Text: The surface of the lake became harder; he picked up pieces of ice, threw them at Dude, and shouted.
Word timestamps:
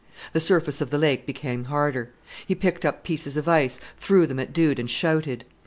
The 0.33 0.39
surface 0.39 0.81
of 0.81 0.89
the 0.89 0.97
lake 0.97 1.27
became 1.27 1.65
harder; 1.65 2.09
he 2.47 2.55
picked 2.55 2.85
up 2.85 3.03
pieces 3.03 3.37
of 3.37 3.47
ice, 3.47 3.79
threw 3.99 4.25
them 4.25 4.39
at 4.39 4.51
Dude, 4.51 4.79
and 4.79 4.89
shouted. 4.89 5.45